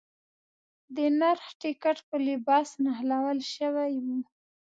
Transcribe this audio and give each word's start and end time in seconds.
د 0.95 0.97
نرخ 1.19 1.45
ټکټ 1.61 1.97
په 2.09 2.15
لباس 2.27 2.69
نښلول 2.83 3.39
شوی 3.55 3.93
و. 4.05 4.05